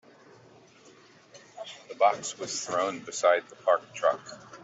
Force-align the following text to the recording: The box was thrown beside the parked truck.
The 1.89 1.93
box 1.93 2.35
was 2.39 2.65
thrown 2.65 3.01
beside 3.01 3.47
the 3.49 3.55
parked 3.55 3.93
truck. 3.93 4.19